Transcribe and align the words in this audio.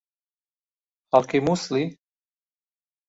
خەڵکی 1.09 1.39
مووسڵی؟ 1.45 1.83